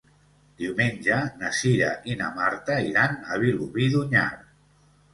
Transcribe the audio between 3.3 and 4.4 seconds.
a Vilobí d'Onyar.